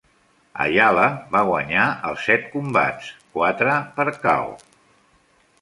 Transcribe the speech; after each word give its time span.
Ayala 0.63 1.03
va 1.35 1.43
guanyar 1.49 1.83
els 2.11 2.25
set 2.31 2.49
combats, 2.55 3.13
quatre 3.37 3.79
per 4.01 4.11
KO. 4.27 4.51